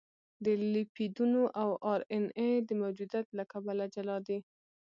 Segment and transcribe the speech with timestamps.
[0.45, 4.39] د لیپیدونو او ار ان اې د موجودیت له کبله جلا دي.